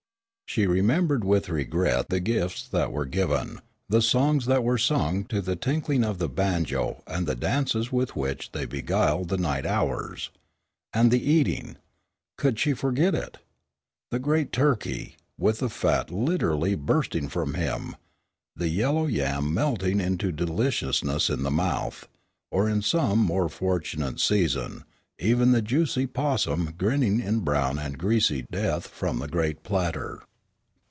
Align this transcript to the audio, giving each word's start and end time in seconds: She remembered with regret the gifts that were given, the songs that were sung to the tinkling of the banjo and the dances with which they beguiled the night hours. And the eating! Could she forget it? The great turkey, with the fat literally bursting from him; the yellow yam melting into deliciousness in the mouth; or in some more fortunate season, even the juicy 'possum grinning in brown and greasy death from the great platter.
She 0.47 0.67
remembered 0.67 1.23
with 1.23 1.47
regret 1.47 2.09
the 2.09 2.19
gifts 2.19 2.67
that 2.67 2.91
were 2.91 3.05
given, 3.05 3.61
the 3.87 4.01
songs 4.01 4.47
that 4.47 4.65
were 4.65 4.77
sung 4.77 5.23
to 5.27 5.41
the 5.41 5.55
tinkling 5.55 6.03
of 6.03 6.17
the 6.17 6.27
banjo 6.27 7.01
and 7.07 7.25
the 7.25 7.35
dances 7.35 7.89
with 7.89 8.17
which 8.17 8.51
they 8.51 8.65
beguiled 8.65 9.29
the 9.29 9.37
night 9.37 9.65
hours. 9.65 10.29
And 10.91 11.09
the 11.09 11.21
eating! 11.23 11.77
Could 12.37 12.59
she 12.59 12.73
forget 12.73 13.15
it? 13.15 13.37
The 14.09 14.19
great 14.19 14.51
turkey, 14.51 15.15
with 15.37 15.59
the 15.59 15.69
fat 15.69 16.11
literally 16.11 16.75
bursting 16.75 17.29
from 17.29 17.53
him; 17.53 17.95
the 18.53 18.67
yellow 18.67 19.07
yam 19.07 19.53
melting 19.53 20.01
into 20.01 20.33
deliciousness 20.33 21.29
in 21.29 21.43
the 21.43 21.49
mouth; 21.51 22.09
or 22.51 22.67
in 22.67 22.81
some 22.81 23.19
more 23.19 23.47
fortunate 23.47 24.19
season, 24.19 24.83
even 25.17 25.53
the 25.53 25.61
juicy 25.61 26.07
'possum 26.07 26.73
grinning 26.77 27.21
in 27.21 27.39
brown 27.39 27.79
and 27.79 27.97
greasy 27.97 28.41
death 28.51 28.87
from 28.89 29.19
the 29.19 29.29
great 29.29 29.63
platter. 29.63 30.23